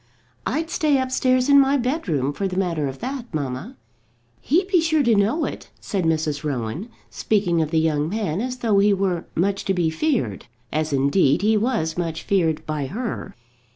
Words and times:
"I'd 0.47 0.71
stay 0.71 0.99
upstairs 0.99 1.47
in 1.47 1.59
my 1.59 1.77
bedroom, 1.77 2.33
for 2.33 2.47
the 2.47 2.57
matter 2.57 2.87
of 2.87 2.97
that, 3.01 3.31
mamma." 3.31 3.75
"He'd 4.39 4.67
be 4.67 4.81
sure 4.81 5.03
to 5.03 5.13
know 5.13 5.45
it," 5.45 5.69
said 5.79 6.05
Mrs. 6.05 6.43
Rowan, 6.43 6.89
speaking 7.11 7.61
of 7.61 7.69
the 7.69 7.77
young 7.77 8.09
man 8.09 8.41
as 8.41 8.57
though 8.57 8.79
he 8.79 8.95
were 8.95 9.25
much 9.35 9.63
to 9.65 9.75
be 9.75 9.91
feared; 9.91 10.47
as 10.73 10.91
indeed 10.91 11.43
he 11.43 11.55
was 11.55 11.99
much 11.99 12.23
feared 12.23 12.65
by 12.65 12.87
her. 12.87 13.35